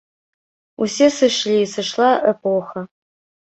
Усе 0.85 1.09
сышлі, 1.19 1.59
сышла 1.75 2.11
эпоха. 2.35 2.87